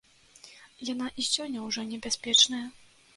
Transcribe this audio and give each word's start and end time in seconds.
Яна 0.87 1.09
і 1.23 1.25
сёння 1.33 1.59
ўжо 1.67 1.83
небяспечная. 1.91 2.63